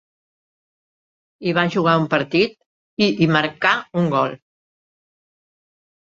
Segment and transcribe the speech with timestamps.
[1.41, 2.55] Hi va jugar un partit,
[3.07, 4.33] i hi marcà un gol.